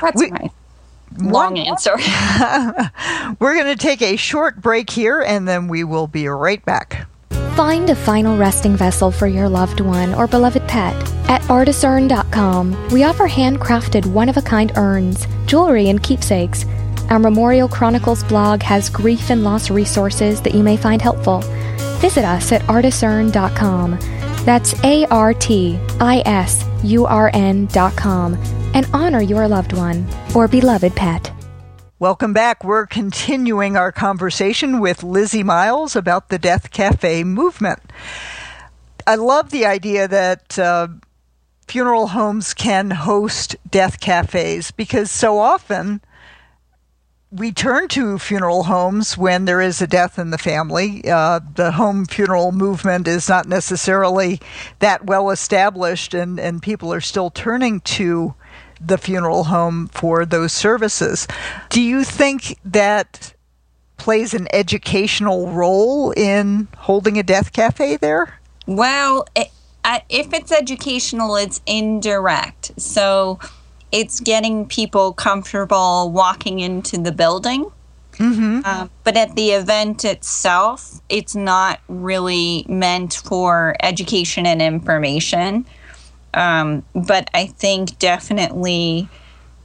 That's 0.00 0.20
we, 0.20 0.30
my 0.30 0.50
long 1.18 1.58
answer. 1.58 1.96
We're 3.40 3.54
going 3.54 3.66
to 3.66 3.76
take 3.76 4.02
a 4.02 4.16
short 4.16 4.60
break 4.60 4.90
here 4.90 5.20
and 5.20 5.46
then 5.46 5.68
we 5.68 5.84
will 5.84 6.06
be 6.06 6.28
right 6.28 6.64
back. 6.64 7.06
Find 7.56 7.88
a 7.88 7.94
final 7.94 8.36
resting 8.36 8.76
vessel 8.76 9.12
for 9.12 9.28
your 9.28 9.48
loved 9.48 9.80
one 9.80 10.12
or 10.14 10.26
beloved 10.26 10.66
pet. 10.66 10.94
At 11.28 11.40
artisurn.com, 11.42 12.88
we 12.88 13.04
offer 13.04 13.28
handcrafted 13.28 14.06
one 14.06 14.28
of 14.28 14.36
a 14.36 14.42
kind 14.42 14.72
urns, 14.76 15.26
jewelry, 15.46 15.88
and 15.88 16.02
keepsakes. 16.02 16.64
Our 17.10 17.18
Memorial 17.20 17.68
Chronicles 17.68 18.24
blog 18.24 18.62
has 18.62 18.90
grief 18.90 19.30
and 19.30 19.44
loss 19.44 19.70
resources 19.70 20.40
that 20.42 20.54
you 20.54 20.64
may 20.64 20.76
find 20.76 21.00
helpful. 21.00 21.44
Visit 22.04 22.26
us 22.26 22.52
at 22.52 22.60
artisurn.com. 22.64 23.98
That's 24.44 24.74
A 24.84 25.06
R 25.06 25.32
T 25.32 25.78
I 26.00 26.22
S 26.26 26.62
U 26.82 27.06
R 27.06 27.30
N.com 27.32 28.34
and 28.74 28.86
honor 28.92 29.22
your 29.22 29.48
loved 29.48 29.72
one 29.72 30.06
or 30.34 30.46
beloved 30.46 30.94
pet. 30.94 31.32
Welcome 31.98 32.34
back. 32.34 32.62
We're 32.62 32.84
continuing 32.84 33.78
our 33.78 33.90
conversation 33.90 34.80
with 34.80 35.02
Lizzy 35.02 35.42
Miles 35.42 35.96
about 35.96 36.28
the 36.28 36.38
Death 36.38 36.70
Cafe 36.70 37.24
movement. 37.24 37.80
I 39.06 39.14
love 39.14 39.48
the 39.48 39.64
idea 39.64 40.06
that 40.06 40.58
uh, 40.58 40.88
funeral 41.66 42.08
homes 42.08 42.52
can 42.52 42.90
host 42.90 43.56
death 43.70 43.98
cafes 43.98 44.72
because 44.72 45.10
so 45.10 45.38
often 45.38 46.02
we 47.34 47.50
turn 47.50 47.88
to 47.88 48.16
funeral 48.16 48.62
homes 48.62 49.18
when 49.18 49.44
there 49.44 49.60
is 49.60 49.82
a 49.82 49.88
death 49.88 50.20
in 50.20 50.30
the 50.30 50.38
family. 50.38 51.02
Uh, 51.04 51.40
the 51.56 51.72
home 51.72 52.06
funeral 52.06 52.52
movement 52.52 53.08
is 53.08 53.28
not 53.28 53.48
necessarily 53.48 54.40
that 54.78 55.06
well 55.06 55.30
established, 55.30 56.14
and, 56.14 56.38
and 56.38 56.62
people 56.62 56.92
are 56.92 57.00
still 57.00 57.30
turning 57.30 57.80
to 57.80 58.34
the 58.80 58.96
funeral 58.96 59.44
home 59.44 59.88
for 59.88 60.24
those 60.24 60.52
services. 60.52 61.26
Do 61.70 61.80
you 61.80 62.04
think 62.04 62.56
that 62.64 63.34
plays 63.96 64.32
an 64.32 64.46
educational 64.52 65.50
role 65.50 66.12
in 66.12 66.68
holding 66.76 67.18
a 67.18 67.24
death 67.24 67.52
cafe 67.52 67.96
there? 67.96 68.38
Well, 68.66 69.26
it, 69.34 69.50
if 70.08 70.32
it's 70.32 70.52
educational, 70.52 71.34
it's 71.34 71.60
indirect. 71.66 72.80
So 72.80 73.40
it's 73.94 74.18
getting 74.18 74.66
people 74.66 75.12
comfortable 75.12 76.10
walking 76.10 76.58
into 76.58 76.98
the 76.98 77.12
building. 77.12 77.70
Mm-hmm. 78.14 78.60
Uh, 78.64 78.88
but 79.04 79.16
at 79.16 79.36
the 79.36 79.52
event 79.52 80.04
itself, 80.04 81.00
it's 81.08 81.36
not 81.36 81.80
really 81.88 82.66
meant 82.68 83.14
for 83.24 83.76
education 83.80 84.46
and 84.46 84.60
information. 84.60 85.64
Um, 86.34 86.84
but 86.92 87.30
I 87.34 87.46
think 87.46 87.96
definitely 88.00 89.08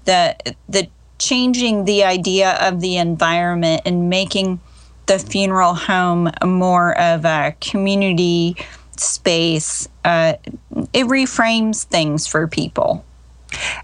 the 0.06 0.36
the 0.68 0.88
changing 1.18 1.86
the 1.86 2.04
idea 2.04 2.52
of 2.62 2.82
the 2.82 2.98
environment 2.98 3.82
and 3.86 4.12
making 4.12 4.60
the 5.08 5.18
funeral 5.18 5.74
home 5.74 6.30
more 6.46 6.96
of 7.00 7.26
a 7.26 7.56
community 7.62 8.56
space, 8.96 9.90
uh, 10.06 10.34
it 10.94 11.08
reframes 11.08 11.84
things 11.86 12.28
for 12.28 12.48
people. 12.48 13.04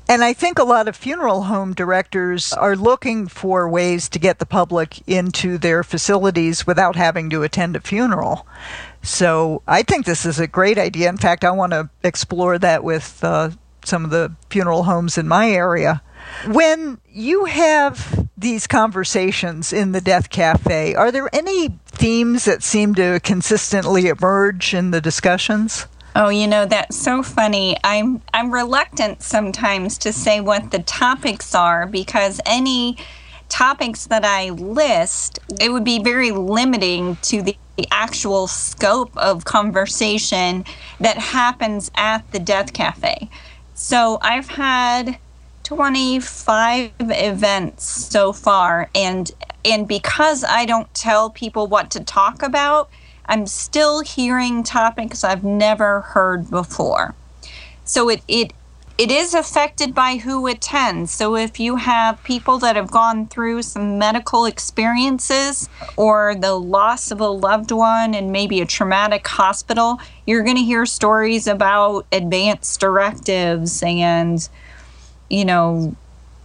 And 0.08 0.24
I 0.24 0.34
think 0.34 0.60
a 0.60 0.64
lot 0.64 0.88
of 0.88 0.96
funeral 0.96 1.44
home 1.44 1.74
directors 1.74 2.54
are 2.54 2.76
looking 2.76 3.28
for 3.28 3.68
ways 3.68 4.08
to 4.10 4.20
get 4.20 4.40
the 4.40 4.46
public 4.46 5.02
into 5.08 5.58
their 5.58 5.84
facilities 5.84 6.68
without 6.68 6.96
having 6.96 7.30
to 7.32 7.44
attend 7.44 7.76
a 7.76 7.82
funeral. 7.82 8.46
So 9.02 9.64
I 9.68 9.82
think 9.84 10.06
this 10.06 10.26
is 10.26 10.40
a 10.40 10.48
great 10.48 10.78
idea. 10.78 11.10
In 11.10 11.18
fact, 11.18 11.44
I 11.44 11.52
want 11.52 11.72
to 11.72 11.90
explore 12.04 12.60
that 12.60 12.84
with 12.84 13.24
uh, 13.24 13.50
some 13.84 14.06
of 14.06 14.12
the 14.12 14.36
funeral 14.50 14.84
homes 14.84 15.18
in 15.18 15.28
my 15.28 15.50
area. 15.50 16.02
When 16.48 17.00
you 17.12 17.46
have 17.46 18.28
these 18.38 18.68
conversations 18.68 19.72
in 19.72 19.92
the 19.92 20.02
Death 20.02 20.30
Cafe, 20.30 20.96
are 20.96 21.12
there 21.12 21.30
any 21.34 21.80
themes 21.86 22.46
that 22.46 22.64
seem 22.64 22.96
to 22.96 23.20
consistently 23.22 24.08
emerge 24.08 24.74
in 24.74 24.92
the 24.92 25.02
discussions? 25.02 25.88
Oh, 26.16 26.30
you 26.30 26.48
know 26.48 26.66
that's 26.68 26.98
so 26.98 27.24
funny. 27.24 27.76
I'm 27.84 28.22
I'm 28.34 28.54
reluctant 28.54 29.24
sometimes 29.24 29.98
to 30.00 30.14
say 30.14 30.42
what 30.42 30.72
the 30.72 30.80
topics 30.80 31.56
are 31.56 31.88
because 31.88 32.42
any 32.46 32.98
topics 33.50 34.08
that 34.08 34.26
I 34.26 34.52
list, 34.52 35.40
it 35.60 35.72
would 35.74 35.84
be 35.86 36.04
very 36.04 36.32
limiting 36.32 37.18
to 37.24 37.42
the 37.42 37.58
actual 37.92 38.48
scope 38.48 39.18
of 39.18 39.46
conversation 39.46 40.66
that 41.02 41.18
happens 41.18 41.92
at 41.96 42.32
the 42.32 42.40
Death 42.40 42.74
Cafe. 42.74 43.30
So 43.74 44.20
I've 44.22 44.50
had 44.50 45.20
25 45.64 46.92
events 47.00 47.86
so 47.86 48.34
far 48.34 48.90
and 48.96 49.32
and 49.66 49.88
because 49.88 50.46
I 50.46 50.66
don't 50.66 50.94
tell 50.94 51.32
people 51.32 51.68
what 51.68 51.92
to 51.92 52.02
talk 52.04 52.44
about, 52.44 52.90
I'm 53.28 53.48
still 53.48 54.02
hearing 54.02 54.64
topics 54.64 55.24
I've 55.24 55.44
never 55.44 56.02
heard 56.02 56.50
before. 56.50 57.16
So 57.84 58.10
it 58.10 58.22
it 58.28 58.54
it 58.98 59.12
is 59.12 59.34
affected 59.34 59.94
by 59.94 60.18
who 60.18 60.48
attends. 60.48 61.12
So 61.12 61.36
if 61.36 61.60
you 61.60 61.76
have 61.76 62.24
people 62.24 62.60
that 62.60 62.78
have 62.78 62.90
gone 62.90 63.28
through 63.28 63.64
some 63.64 63.98
medical 63.98 64.46
experiences 64.46 65.68
or 65.98 66.34
the 66.36 66.54
loss 66.54 67.12
of 67.12 67.20
a 67.20 67.28
loved 67.28 67.72
one 67.72 68.14
and 68.14 68.32
maybe 68.32 68.62
a 68.62 68.66
traumatic 68.66 69.28
hospital, 69.28 70.00
you're 70.26 70.44
going 70.44 70.56
to 70.56 70.64
hear 70.64 70.86
stories 70.86 71.46
about 71.46 72.06
advanced 72.14 72.80
directives 72.80 73.84
and 73.84 74.48
you 75.30 75.44
know 75.44 75.94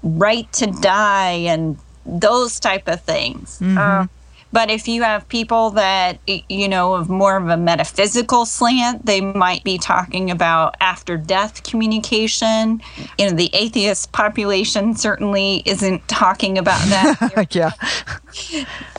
right 0.02 0.50
to 0.52 0.66
die 0.66 1.32
and 1.32 1.78
those 2.04 2.58
type 2.58 2.88
of 2.88 3.00
things. 3.02 3.60
Mm-hmm. 3.60 3.78
Uh, 3.78 4.06
but 4.52 4.70
if 4.70 4.88
you 4.88 5.02
have 5.02 5.28
people 5.28 5.70
that, 5.70 6.18
you 6.26 6.68
know, 6.68 6.94
of 6.94 7.08
more 7.08 7.36
of 7.36 7.48
a 7.48 7.56
metaphysical 7.56 8.44
slant, 8.44 9.06
they 9.06 9.20
might 9.20 9.62
be 9.62 9.78
talking 9.78 10.30
about 10.30 10.76
after 10.80 11.16
death 11.16 11.62
communication. 11.62 12.82
You 13.18 13.30
know, 13.30 13.36
the 13.36 13.50
atheist 13.52 14.10
population 14.12 14.96
certainly 14.96 15.62
isn't 15.64 16.06
talking 16.08 16.58
about 16.58 16.80
that. 16.88 17.46
yeah. 17.54 17.70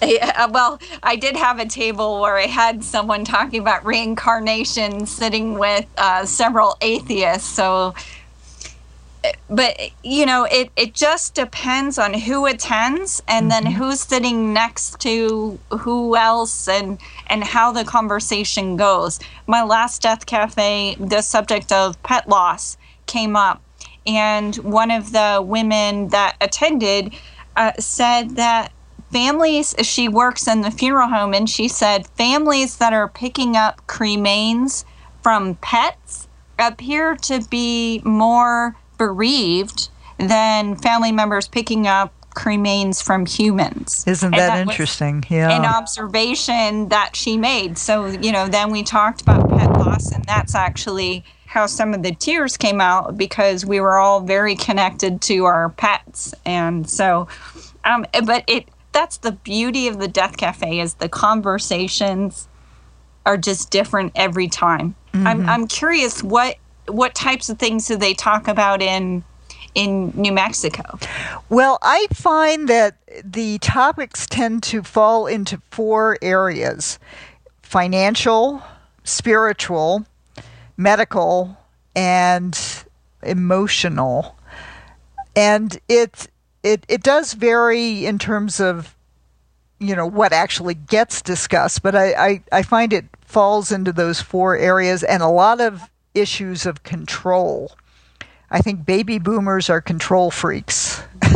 yeah. 0.02 0.46
Well, 0.48 0.80
I 1.04 1.18
did 1.18 1.36
have 1.36 1.60
a 1.60 1.66
table 1.66 2.22
where 2.22 2.38
I 2.38 2.48
had 2.48 2.84
someone 2.84 3.26
talking 3.26 3.60
about 3.60 3.86
reincarnation 3.86 5.06
sitting 5.06 5.60
with 5.60 5.86
uh, 5.98 6.26
several 6.26 6.78
atheists. 6.82 7.50
So, 7.50 7.94
but 9.50 9.78
you 10.04 10.26
know 10.26 10.46
it, 10.46 10.72
it 10.76 10.94
just 10.94 11.36
depends 11.36 11.98
on 12.00 12.14
who 12.14 12.46
attends 12.46 13.22
and 13.28 13.52
mm-hmm. 13.52 13.66
then 13.66 13.74
who's 13.74 14.02
sitting 14.02 14.54
next 14.54 15.00
to 15.00 15.60
who 15.70 16.16
else 16.16 16.68
and 16.68 17.00
and 17.28 17.44
how 17.44 17.72
the 17.72 17.84
conversation 17.84 18.76
goes 18.76 19.20
my 19.48 19.64
last 19.64 20.02
death 20.02 20.26
cafe 20.26 20.96
the 21.00 21.22
subject 21.22 21.72
of 21.72 22.02
pet 22.04 22.28
loss 22.28 22.78
came 23.06 23.36
up 23.36 23.62
and 24.08 24.56
one 24.58 24.90
of 24.90 25.12
the 25.12 25.44
women 25.46 26.08
that 26.10 26.36
attended 26.42 27.14
uh, 27.56 27.72
said 27.78 28.36
that 28.36 28.72
families 29.12 29.76
she 29.84 30.08
works 30.08 30.48
in 30.48 30.62
the 30.62 30.72
funeral 30.72 31.08
home 31.08 31.34
and 31.34 31.50
she 31.50 31.68
said 31.68 32.08
families 32.08 32.78
that 32.78 32.94
are 32.94 33.08
picking 33.08 33.56
up 33.56 33.86
cremains 33.86 34.86
from 35.22 35.56
pets 35.56 36.28
appear 36.58 37.16
to 37.16 37.42
be 37.50 38.02
more 38.04 38.76
bereaved 39.02 39.90
than 40.20 40.76
family 40.76 41.12
members 41.12 41.48
picking 41.48 41.88
up 41.88 42.14
cremains 42.36 43.02
from 43.02 43.26
humans. 43.26 44.04
Isn't 44.06 44.32
And 44.32 44.40
that, 44.40 44.60
interesting? 44.60 45.24
Yeah. 45.28 45.50
An 45.50 45.66
observation 45.66 46.90
that 46.90 47.16
she 47.16 47.36
made. 47.36 47.80
So, 47.80 48.06
you 48.06 48.32
know, 48.32 48.48
then 48.48 48.70
we 48.70 48.84
talked 48.84 49.22
about 49.22 49.50
pet 49.50 49.72
loss, 49.72 50.12
and 50.12 50.24
that's 50.26 50.54
actually 50.54 51.26
how 51.48 51.66
some 51.66 51.96
of 51.96 52.04
the 52.04 52.14
tears 52.14 52.58
came 52.58 52.80
out 52.80 53.18
because 53.18 53.66
we 53.66 53.80
were 53.80 53.98
all 53.98 54.22
very 54.22 54.56
connected 54.56 55.20
to 55.22 55.46
our 55.46 55.70
pets. 55.70 56.36
And 56.46 56.88
so, 56.88 57.28
um, 57.84 58.06
but 58.24 58.44
it, 58.46 58.70
that's 58.92 59.18
the 59.18 59.32
beauty 59.32 59.88
of 59.88 59.98
the 59.98 60.08
Death 60.08 60.38
Cafe 60.38 60.80
is 60.80 60.94
the 60.94 61.10
conversations 61.10 62.48
are 63.26 63.36
just 63.36 63.72
different 63.72 64.12
every 64.14 64.48
time. 64.48 64.94
I'm, 65.14 65.50
I'm 65.50 65.68
curious 65.68 66.24
what 66.24 66.56
what 66.88 67.16
types 67.16 67.50
of 67.50 67.60
things 67.60 67.88
do 67.88 67.98
they 67.98 68.14
talk 68.14 68.48
about 68.48 68.82
in 68.82 69.24
in 69.74 70.12
New 70.16 70.32
Mexico? 70.32 71.00
Well, 71.50 71.80
I 71.82 72.08
find 72.14 72.68
that 72.68 72.98
the 73.24 73.58
topics 73.60 74.28
tend 74.28 74.64
to 74.64 74.84
fall 74.84 75.28
into 75.28 75.62
four 75.72 76.18
areas 76.22 77.00
financial, 77.62 78.62
spiritual, 79.06 80.06
medical, 80.76 81.58
and 81.96 82.60
emotional. 83.24 84.38
And 85.38 85.80
it, 85.88 86.28
it, 86.64 86.86
it 86.90 87.02
does 87.02 87.32
vary 87.32 88.06
in 88.06 88.20
terms 88.20 88.60
of 88.60 88.96
you 89.80 89.96
know 89.96 90.06
what 90.06 90.32
actually 90.32 90.76
gets 90.76 91.24
discussed 91.24 91.82
but 91.82 91.96
I, 91.96 92.14
I, 92.14 92.44
I 92.52 92.62
find 92.62 92.94
it 92.94 93.06
falls 93.26 93.72
into 93.72 93.92
those 93.92 94.22
four 94.22 94.56
areas 94.56 95.02
and 95.02 95.24
a 95.24 95.28
lot 95.28 95.60
of 95.60 95.90
issues 96.14 96.66
of 96.66 96.84
control 96.84 97.72
i 98.50 98.60
think 98.60 98.86
baby 98.86 99.20
boomers 99.20 99.70
are 99.70 99.82
control 99.82 100.32
freaks 100.32 101.04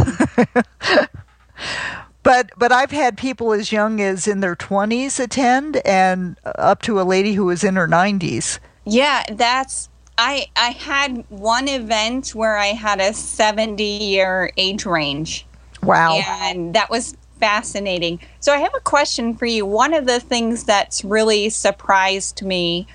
but 2.24 2.50
but 2.58 2.72
i've 2.72 2.91
had 2.91 3.17
people 3.17 3.53
as 3.53 3.72
young 3.72 4.01
as 4.01 4.27
in 4.27 4.39
their 4.41 4.55
20s 4.55 5.20
attend 5.20 5.77
and 5.86 6.38
up 6.44 6.82
to 6.82 7.00
a 7.00 7.03
lady 7.03 7.34
who 7.34 7.46
was 7.46 7.63
in 7.63 7.75
her 7.75 7.88
90s 7.88 8.60
Yeah, 8.86 9.24
that's 9.32 9.89
I 10.17 10.48
I 10.55 10.70
had 10.70 11.25
one 11.29 11.67
event 11.67 12.29
where 12.36 12.58
I 12.58 12.67
had 12.67 13.00
a 13.01 13.13
70 13.13 13.84
year 13.84 14.51
age 14.58 14.86
range. 14.86 15.46
wow 15.84 16.20
And 16.41 16.74
that 16.75 16.89
was 16.89 17.15
fascinating. 17.39 18.20
So 18.39 18.53
I 18.53 18.58
have 18.60 18.74
a 18.75 18.79
question 18.79 19.36
for 19.36 19.46
you. 19.46 19.65
One 19.65 19.94
of 19.94 20.05
the 20.05 20.20
things 20.20 20.63
that's 20.63 21.03
really 21.03 21.50
surprised 21.50 22.44
me 22.44 22.88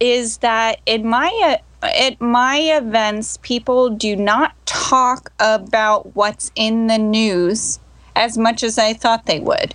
is 0.00 0.38
that 0.38 0.80
in 0.86 1.06
my 1.06 1.58
uh, 1.82 1.86
at 1.86 2.20
my 2.20 2.58
events 2.58 3.38
people 3.42 3.90
do 3.90 4.16
not 4.16 4.54
talk 4.66 5.32
about 5.38 6.14
what's 6.16 6.50
in 6.56 6.86
the 6.88 6.98
news 6.98 7.78
as 8.16 8.36
much 8.36 8.62
as 8.62 8.78
I 8.78 8.94
thought 8.94 9.26
they 9.26 9.38
would. 9.38 9.74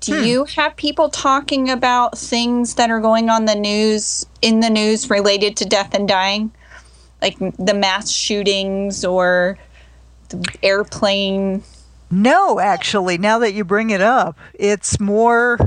Do 0.00 0.20
hmm. 0.20 0.24
you 0.24 0.44
have 0.44 0.76
people 0.76 1.08
talking 1.08 1.68
about 1.68 2.16
things 2.16 2.74
that 2.74 2.90
are 2.90 3.00
going 3.00 3.28
on 3.28 3.44
the 3.46 3.56
news 3.56 4.24
in 4.40 4.60
the 4.60 4.70
news 4.70 5.10
related 5.10 5.56
to 5.56 5.64
death 5.64 5.94
and 5.94 6.06
dying? 6.06 6.52
Like 7.20 7.38
the 7.38 7.74
mass 7.74 8.10
shootings 8.10 9.04
or 9.04 9.58
the 10.28 10.44
airplane 10.62 11.62
no 12.10 12.60
actually 12.60 13.18
now 13.18 13.38
that 13.38 13.52
you 13.52 13.64
bring 13.64 13.90
it 13.90 14.00
up 14.00 14.38
it's 14.54 15.00
more 15.00 15.58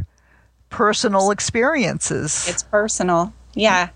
personal 0.70 1.32
experiences 1.32 2.48
It's 2.48 2.64
personal. 2.64 3.34
Yeah. 3.60 3.90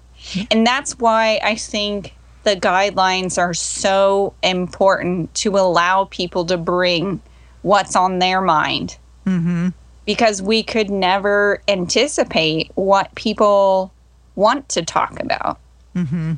And 0.51 0.65
that's 0.65 0.97
why 0.99 1.39
I 1.43 1.55
think 1.55 2.15
the 2.43 2.55
guidelines 2.55 3.37
are 3.37 3.53
so 3.53 4.33
important 4.43 5.33
to 5.35 5.57
allow 5.57 6.05
people 6.05 6.45
to 6.45 6.57
bring 6.57 7.21
what's 7.61 7.95
on 7.95 8.19
their 8.19 8.41
mind. 8.41 8.97
Mm-hmm. 9.25 9.69
Because 10.05 10.41
we 10.41 10.63
could 10.63 10.89
never 10.89 11.61
anticipate 11.67 12.71
what 12.75 13.13
people 13.15 13.93
want 14.35 14.67
to 14.69 14.81
talk 14.83 15.19
about. 15.21 15.59
Mm-hmm. 15.95 16.33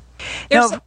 No, 0.52 0.80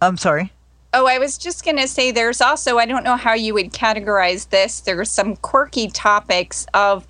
i'm 0.00 0.16
sorry 0.16 0.52
Oh, 0.96 1.06
I 1.06 1.18
was 1.18 1.36
just 1.36 1.64
going 1.64 1.76
to 1.78 1.88
say 1.88 2.12
there's 2.12 2.40
also, 2.40 2.78
I 2.78 2.86
don't 2.86 3.02
know 3.02 3.16
how 3.16 3.34
you 3.34 3.52
would 3.54 3.72
categorize 3.72 4.50
this. 4.50 4.78
There's 4.78 5.10
some 5.10 5.34
quirky 5.34 5.88
topics 5.88 6.66
of, 6.72 7.04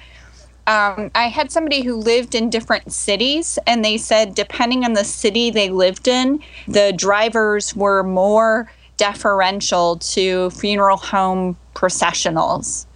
um, 0.66 1.10
I 1.14 1.28
had 1.28 1.52
somebody 1.52 1.82
who 1.82 1.94
lived 1.94 2.34
in 2.34 2.48
different 2.48 2.92
cities, 2.92 3.58
and 3.66 3.84
they 3.84 3.98
said 3.98 4.34
depending 4.34 4.84
on 4.84 4.94
the 4.94 5.04
city 5.04 5.50
they 5.50 5.68
lived 5.68 6.08
in, 6.08 6.42
the 6.66 6.92
drivers 6.96 7.76
were 7.76 8.02
more 8.02 8.70
deferential 8.96 9.96
to 9.96 10.50
funeral 10.50 10.96
home 10.96 11.56
processionals, 11.74 12.86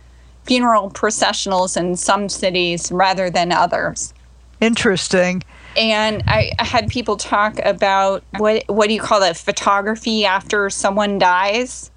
funeral 0.45 0.91
processionals 0.91 1.77
in 1.77 1.97
some 1.97 2.29
cities 2.29 2.91
rather 2.91 3.29
than 3.29 3.53
others. 3.53 4.15
Interesting. 4.61 5.43
And 5.77 6.25
I, 6.27 6.53
I 6.59 6.65
had 6.65 6.89
people 6.89 7.17
talk 7.17 7.59
about 7.65 8.25
what 8.39 8.65
what 8.69 8.89
do 8.89 8.95
you 8.95 9.01
call 9.01 9.21
that 9.21 9.37
photography 9.37 10.25
after 10.25 10.71
someone 10.71 11.19
dies? 11.19 11.91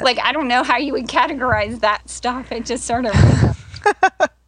Like 0.00 0.18
i 0.18 0.32
don't 0.32 0.48
know 0.48 0.64
how 0.64 0.78
you 0.78 0.92
would 0.94 1.06
categorize 1.06 1.80
that 1.80 2.08
stuff. 2.08 2.50
It 2.50 2.64
just 2.64 2.84
sort 2.84 3.06
of 3.06 3.14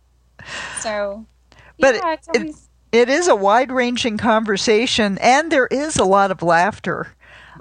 so 0.72 1.26
But 1.78 1.96
yeah, 1.96 2.12
it's 2.14 2.28
it- 2.28 2.30
always, 2.40 2.68
It 2.92 3.08
is 3.08 3.28
a 3.28 3.34
wide 3.34 3.72
ranging 3.72 4.18
conversation, 4.18 5.18
and 5.18 5.50
there 5.50 5.66
is 5.66 5.96
a 5.96 6.04
lot 6.04 6.30
of 6.30 6.42
laughter. 6.42 7.08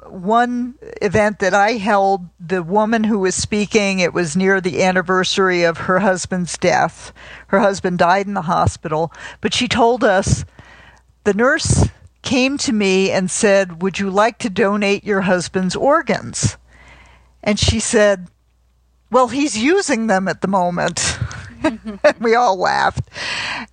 One 0.07 0.75
event 1.01 1.39
that 1.39 1.53
I 1.55 1.73
held, 1.73 2.29
the 2.39 2.61
woman 2.63 3.03
who 3.05 3.19
was 3.19 3.35
speaking, 3.35 3.99
it 3.99 4.13
was 4.13 4.35
near 4.35 4.61
the 4.61 4.83
anniversary 4.83 5.63
of 5.63 5.77
her 5.79 5.99
husband's 5.99 6.57
death. 6.57 7.13
Her 7.47 7.59
husband 7.61 7.97
died 7.99 8.27
in 8.27 8.33
the 8.35 8.43
hospital, 8.43 9.11
but 9.41 9.53
she 9.53 9.67
told 9.67 10.03
us 10.03 10.45
the 11.23 11.33
nurse 11.33 11.87
came 12.21 12.57
to 12.59 12.71
me 12.73 13.11
and 13.11 13.29
said, 13.31 13.81
Would 13.81 13.99
you 13.99 14.09
like 14.11 14.37
to 14.39 14.49
donate 14.49 15.03
your 15.03 15.21
husband's 15.21 15.75
organs? 15.75 16.57
And 17.43 17.59
she 17.59 17.79
said, 17.79 18.27
Well, 19.11 19.29
he's 19.29 19.57
using 19.57 20.07
them 20.07 20.27
at 20.27 20.41
the 20.41 20.47
moment. 20.47 21.12
we 22.19 22.35
all 22.35 22.57
laughed. 22.57 23.09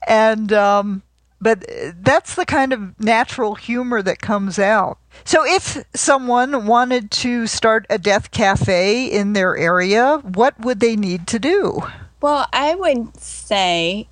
And, 0.07 0.53
um, 0.53 1.03
but 1.41 1.65
that's 1.97 2.35
the 2.35 2.45
kind 2.45 2.73
of 2.73 2.99
natural 3.01 3.55
humor 3.55 4.03
that 4.03 4.21
comes 4.21 4.59
out. 4.59 4.99
So, 5.25 5.45
if 5.45 5.85
someone 5.95 6.67
wanted 6.67 7.11
to 7.13 7.47
start 7.47 7.87
a 7.91 7.99
death 7.99 8.31
cafe 8.31 9.07
in 9.07 9.33
their 9.33 9.57
area, 9.57 10.19
what 10.19 10.59
would 10.61 10.81
they 10.81 10.97
need 10.97 11.27
to 11.29 11.39
do? 11.39 11.83
well 12.21 12.47
i 12.53 12.75
would 12.75 13.19
say 13.19 14.07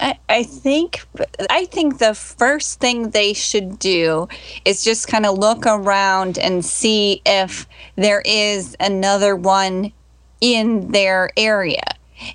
I, 0.00 0.18
I 0.28 0.42
think 0.44 1.04
I 1.50 1.64
think 1.64 1.98
the 1.98 2.14
first 2.14 2.78
thing 2.78 3.10
they 3.10 3.32
should 3.32 3.80
do 3.80 4.28
is 4.64 4.84
just 4.84 5.08
kind 5.08 5.26
of 5.26 5.36
look 5.38 5.66
around 5.66 6.38
and 6.38 6.64
see 6.64 7.20
if 7.26 7.66
there 7.96 8.22
is 8.24 8.76
another 8.78 9.34
one 9.34 9.92
in 10.40 10.92
their 10.92 11.30
area. 11.36 11.82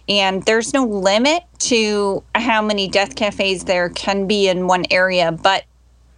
And 0.08 0.44
there's 0.44 0.74
no 0.74 0.86
limit 0.86 1.44
to 1.60 2.24
how 2.36 2.62
many 2.62 2.88
death 2.88 3.16
cafes 3.16 3.66
there 3.66 3.90
can 3.90 4.28
be 4.28 4.48
in 4.48 4.68
one 4.68 4.86
area, 4.92 5.32
but 5.32 5.66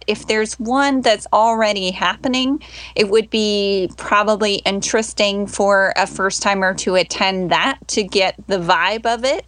if 0.06 0.26
there's 0.26 0.54
one 0.60 1.00
that's 1.00 1.26
already 1.32 1.90
happening, 1.90 2.62
it 2.94 3.08
would 3.08 3.28
be 3.30 3.90
probably 3.96 4.56
interesting 4.56 5.46
for 5.46 5.92
a 5.96 6.06
first 6.06 6.42
timer 6.42 6.74
to 6.74 6.94
attend 6.94 7.50
that 7.50 7.78
to 7.88 8.02
get 8.04 8.36
the 8.46 8.58
vibe 8.58 9.04
of 9.06 9.24
it. 9.24 9.44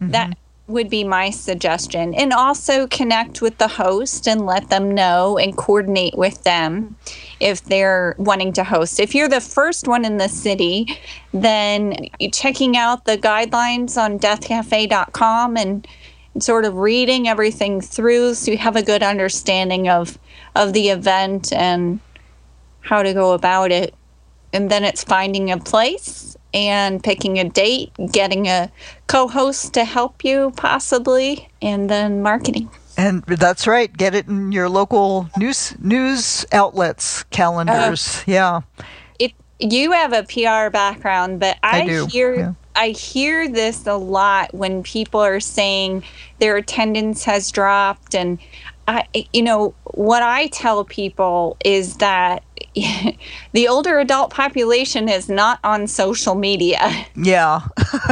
That 0.00 0.30
mm-hmm. 0.30 0.40
Would 0.70 0.88
be 0.88 1.04
my 1.04 1.30
suggestion. 1.30 2.14
And 2.14 2.32
also 2.32 2.86
connect 2.86 3.42
with 3.42 3.58
the 3.58 3.68
host 3.68 4.26
and 4.26 4.46
let 4.46 4.70
them 4.70 4.90
know 4.90 5.38
and 5.38 5.56
coordinate 5.56 6.16
with 6.16 6.42
them 6.44 6.96
if 7.40 7.64
they're 7.64 8.14
wanting 8.18 8.52
to 8.54 8.64
host. 8.64 9.00
If 9.00 9.14
you're 9.14 9.28
the 9.28 9.40
first 9.40 9.88
one 9.88 10.04
in 10.04 10.16
the 10.16 10.28
city, 10.28 10.86
then 11.32 12.08
checking 12.32 12.76
out 12.76 13.04
the 13.04 13.18
guidelines 13.18 13.96
on 13.96 14.18
deathcafe.com 14.18 15.56
and 15.56 15.86
sort 16.38 16.64
of 16.64 16.76
reading 16.76 17.28
everything 17.28 17.80
through 17.80 18.34
so 18.34 18.52
you 18.52 18.58
have 18.58 18.76
a 18.76 18.82
good 18.82 19.02
understanding 19.02 19.88
of 19.88 20.18
of 20.54 20.72
the 20.72 20.88
event 20.88 21.52
and 21.52 22.00
how 22.80 23.02
to 23.02 23.12
go 23.12 23.32
about 23.32 23.72
it. 23.72 23.94
And 24.52 24.70
then 24.70 24.84
it's 24.84 25.04
finding 25.04 25.50
a 25.50 25.58
place 25.58 26.29
and 26.52 27.02
picking 27.02 27.38
a 27.38 27.48
date, 27.48 27.92
getting 28.12 28.46
a 28.46 28.70
co-host 29.06 29.74
to 29.74 29.84
help 29.84 30.24
you 30.24 30.52
possibly, 30.56 31.48
and 31.62 31.88
then 31.88 32.22
marketing. 32.22 32.70
And 32.96 33.22
that's 33.22 33.66
right. 33.66 33.90
Get 33.94 34.14
it 34.14 34.28
in 34.28 34.52
your 34.52 34.68
local 34.68 35.30
news 35.36 35.74
news 35.78 36.44
outlets 36.52 37.22
calendars. 37.24 38.18
Uh, 38.18 38.22
yeah. 38.26 38.60
it 39.18 39.32
you 39.58 39.92
have 39.92 40.12
a 40.12 40.24
PR 40.24 40.70
background, 40.70 41.40
but 41.40 41.56
I, 41.62 41.82
I 41.82 41.86
do, 41.86 42.06
hear 42.06 42.34
yeah. 42.34 42.52
I 42.76 42.88
hear 42.90 43.48
this 43.48 43.86
a 43.86 43.96
lot 43.96 44.52
when 44.54 44.82
people 44.82 45.20
are 45.20 45.40
saying 45.40 46.04
their 46.38 46.56
attendance 46.56 47.24
has 47.24 47.50
dropped 47.50 48.14
and 48.14 48.38
I, 48.90 49.26
you 49.32 49.42
know, 49.42 49.74
what 49.84 50.22
I 50.22 50.48
tell 50.48 50.84
people 50.84 51.56
is 51.64 51.96
that 51.98 52.42
the 53.52 53.68
older 53.68 53.98
adult 54.00 54.30
population 54.30 55.08
is 55.08 55.28
not 55.28 55.60
on 55.64 55.86
social 55.86 56.34
media. 56.34 56.78
Yeah. 57.16 57.62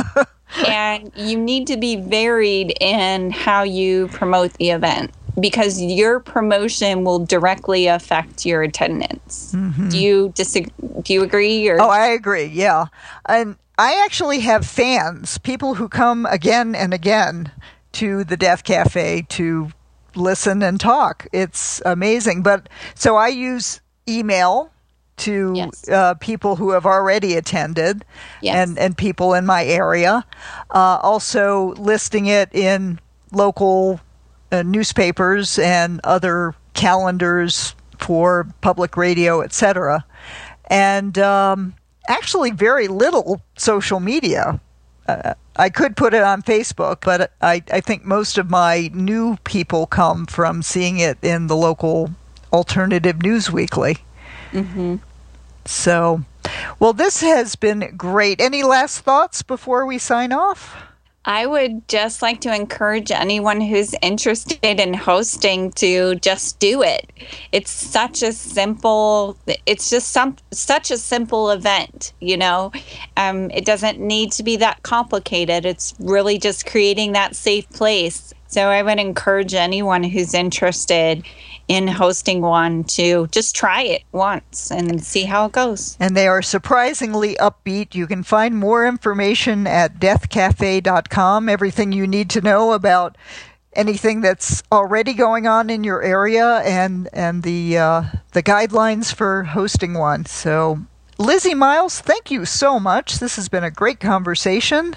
and 0.67 1.11
you 1.17 1.39
need 1.39 1.67
to 1.69 1.77
be 1.77 1.97
varied 1.97 2.75
in 2.81 3.31
how 3.31 3.63
you 3.63 4.09
promote 4.09 4.53
the 4.55 4.71
event 4.71 5.13
because 5.41 5.81
your 5.81 6.21
promotion 6.21 7.05
will 7.05 7.25
directly 7.25 7.87
affect 7.87 8.45
your 8.45 8.63
attendance. 8.63 9.53
Mm-hmm. 9.55 9.89
Do 9.89 9.99
you 9.99 10.33
disagree? 10.35 10.73
Do 11.03 11.13
you 11.13 11.23
agree? 11.23 11.69
Or? 11.69 11.81
Oh, 11.81 11.89
I 11.89 12.09
agree. 12.09 12.45
Yeah, 12.45 12.87
and 13.27 13.57
I 13.79 14.03
actually 14.05 14.41
have 14.41 14.67
fans, 14.67 15.39
people 15.39 15.75
who 15.75 15.89
come 15.89 16.27
again 16.27 16.75
and 16.75 16.93
again 16.93 17.53
to 17.93 18.25
the 18.25 18.37
Death 18.37 18.65
Cafe 18.65 19.27
to 19.31 19.71
listen 20.19 20.63
and 20.63 20.79
talk. 20.81 21.27
It's 21.33 21.81
amazing. 21.85 22.43
But 22.43 22.69
so 22.95 23.17
I 23.17 23.29
use 23.29 23.81
email 24.09 24.71
to 25.19 25.53
yes. 25.55 25.89
uh, 25.89 26.15
people 26.15 26.57
who 26.57 26.71
have 26.71 26.87
already 26.87 27.35
attended 27.35 28.05
yes. 28.41 28.55
and, 28.55 28.79
and 28.79 28.97
people 28.97 29.35
in 29.35 29.45
my 29.45 29.65
area. 29.65 30.25
Uh, 30.71 30.99
also, 31.03 31.75
listing 31.75 32.27
it 32.27 32.55
in 32.55 33.01
local 33.33 34.01
uh, 34.51 34.63
newspapers 34.63 35.59
and 35.59 36.01
other 36.05 36.55
calendars 36.75 37.75
for 37.99 38.47
public 38.61 38.97
radio, 38.97 39.43
etc. 39.43 40.05
And 40.71 41.19
um, 41.19 41.75
actually, 42.09 42.53
very 42.53 42.89
little 42.89 43.43
social 43.57 44.01
media. 44.01 44.61
I 45.59 45.71
could 45.71 45.97
put 45.97 46.15
it 46.15 46.23
on 46.23 46.43
Facebook, 46.43 46.99
but 47.03 47.33
I, 47.43 47.63
I 47.73 47.81
think 47.81 48.05
most 48.05 48.39
of 48.39 48.49
my 48.49 48.91
new 48.95 49.37
people 49.45 49.87
come 49.87 50.25
from 50.27 50.63
seeing 50.63 50.99
it 50.99 51.19
in 51.21 51.49
the 51.49 51.57
local 51.57 52.11
alternative 52.53 53.23
news 53.23 53.51
weekly. 53.51 53.99
Mm-hmm. 54.53 54.97
So, 55.65 56.25
well, 56.79 56.93
this 56.93 57.21
has 57.21 57.57
been 57.57 57.95
great. 57.97 58.41
Any 58.41 58.63
last 58.63 59.01
thoughts 59.01 59.43
before 59.43 59.85
we 59.85 59.99
sign 59.99 60.33
off? 60.33 60.77
I 61.25 61.47
would 61.47 61.87
just 61.89 62.23
like 62.23 62.41
to 62.43 62.55
encourage 62.55 63.11
anyone 63.11 63.61
who's 63.61 63.95
interested 64.01 64.81
in 64.81 64.95
hosting 64.95 65.73
to 65.73 66.15
just 66.17 66.59
do 66.59 66.83
it. 66.83 67.11
It's 67.53 67.71
such 67.71 68.23
a 68.23 68.33
simple 68.33 69.37
it's 69.67 69.91
just 69.91 70.09
some 70.09 70.37
such 70.53 70.91
a 70.91 70.97
simple 70.97 71.51
event, 71.51 72.13
you 72.21 72.37
know. 72.37 72.73
Um, 73.17 73.51
it 73.51 73.65
doesn't 73.65 73.99
need 73.99 74.33
to 74.33 74.43
be 74.43 74.57
that 74.57 74.83
complicated. 74.85 75.67
It's 75.67 75.95
really 75.99 76.39
just 76.39 76.67
creating 76.67 77.13
that 77.13 77.37
safe 77.37 77.69
place. 77.71 78.33
So 78.47 78.69
I 78.69 78.83
would 78.83 78.99
encourage 78.99 79.53
anyone 79.53 80.03
who's 80.03 80.33
interested 80.33 81.25
in 81.69 81.87
hosting 81.87 82.41
one 82.41 82.83
to 82.83 83.27
just 83.29 83.55
try 83.55 83.83
it 83.83 84.03
once 84.13 84.71
and 84.71 85.03
see 85.05 85.25
how 85.25 85.47
it 85.47 85.53
goes. 85.53 85.97
And 86.01 86.17
they 86.17 86.27
are 86.27 86.43
surprisingly 86.43 87.35
upbeat. 87.37 87.95
You 87.95 88.07
can 88.07 88.23
find 88.23 88.57
more 88.57 88.87
information 88.87 89.67
at 89.67 90.01
deathcafe.com, 90.01 91.49
everything 91.49 91.93
you 91.93 92.07
need 92.07 92.31
to 92.31 92.41
know 92.41 92.73
about 92.73 93.17
anything 93.75 94.23
that's 94.23 94.63
already 94.73 95.13
going 95.15 95.47
on 95.47 95.71
in 95.71 95.85
your 95.85 96.03
area 96.03 96.59
and 96.61 97.09
and 97.13 97.43
the 97.43 97.79
uh, 97.79 98.03
the 98.33 98.43
guidelines 98.43 99.15
for 99.15 99.45
hosting 99.45 99.95
one. 99.95 100.27
So 100.27 100.81
Lizzy 101.19 101.55
Miles, 101.55 102.01
thank 102.01 102.31
you 102.31 102.45
so 102.45 102.79
much. 102.79 103.19
This 103.19 103.37
has 103.37 103.49
been 103.49 103.65
a 103.65 103.71
great 103.71 104.01
conversation. 104.01 104.95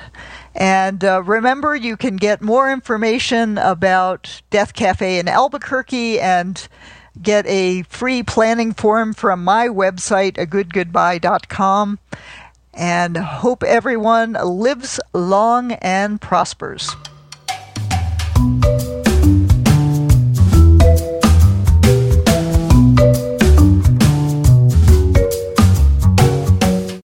And 0.55 1.03
uh, 1.03 1.23
remember, 1.23 1.75
you 1.75 1.95
can 1.97 2.17
get 2.17 2.41
more 2.41 2.71
information 2.71 3.57
about 3.57 4.41
Death 4.49 4.73
Cafe 4.73 5.19
in 5.19 5.27
Albuquerque 5.27 6.19
and 6.19 6.67
get 7.21 7.45
a 7.47 7.83
free 7.83 8.23
planning 8.23 8.73
form 8.73 9.13
from 9.13 9.43
my 9.43 9.67
website, 9.67 10.33
agoodgoodbye.com. 10.33 11.99
And 12.73 13.17
hope 13.17 13.63
everyone 13.63 14.33
lives 14.33 14.99
long 15.13 15.73
and 15.73 16.21
prospers. 16.21 16.89